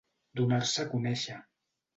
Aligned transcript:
Donar-se 0.39 0.81
a 0.87 0.87
conèixer. 0.95 1.39